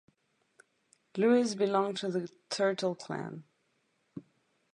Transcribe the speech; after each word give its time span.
Lewis 1.15 1.53
belonged 1.53 1.97
to 1.97 2.09
the 2.09 2.27
Turtle 2.49 2.95
clan. 2.95 3.43